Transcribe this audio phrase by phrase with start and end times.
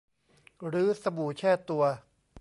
[0.67, 1.83] หรือสบู่แช่ตัว